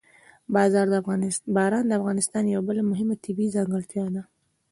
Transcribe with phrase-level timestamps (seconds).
[1.55, 4.23] باران د افغانستان یوه بله مهمه طبیعي ځانګړتیا ده.